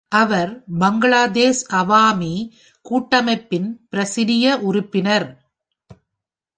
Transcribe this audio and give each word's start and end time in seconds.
அவர் 0.09 0.63
பங்களாதேஷ் 0.79 1.61
அவாமி 1.71 2.33
கூட்டமைப்பின் 2.85 3.69
பிரசிடிய 3.91 4.53
உறுப்பினர். 4.59 5.27